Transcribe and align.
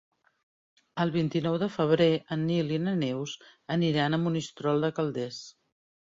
El 1.01 1.11
vint-i-nou 1.15 1.57
de 1.63 1.67
febrer 1.73 2.07
en 2.35 2.45
Nil 2.51 2.73
i 2.77 2.79
na 2.85 2.93
Neus 3.01 3.33
aniran 3.75 4.17
a 4.17 4.21
Monistrol 4.23 4.87
de 4.87 4.91
Calders. 5.01 5.39